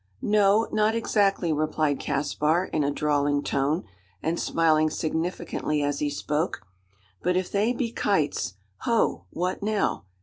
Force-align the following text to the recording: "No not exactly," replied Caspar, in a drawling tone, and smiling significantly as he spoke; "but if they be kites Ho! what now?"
"No 0.23 0.67
not 0.71 0.95
exactly," 0.95 1.53
replied 1.53 1.99
Caspar, 1.99 2.65
in 2.73 2.83
a 2.83 2.89
drawling 2.89 3.43
tone, 3.43 3.83
and 4.23 4.39
smiling 4.39 4.89
significantly 4.89 5.83
as 5.83 5.99
he 5.99 6.09
spoke; 6.09 6.65
"but 7.21 7.37
if 7.37 7.51
they 7.51 7.71
be 7.71 7.91
kites 7.91 8.55
Ho! 8.79 9.25
what 9.29 9.61
now?" 9.61 10.05